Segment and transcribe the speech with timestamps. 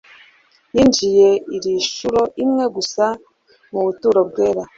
[0.75, 3.05] "Yinjiye ilishuro imwe gusa
[3.71, 4.63] mu buturo bwera.......